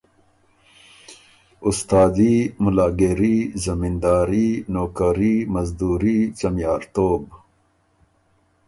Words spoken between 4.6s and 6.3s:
نوکري، مزدوري،